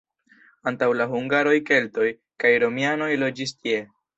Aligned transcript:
Antaŭ 0.71 0.87
la 1.01 1.07
hungaroj 1.11 1.53
keltoj 1.67 2.09
kaj 2.45 2.55
romianoj 2.65 3.13
loĝis 3.27 3.57
tie. 3.61 3.89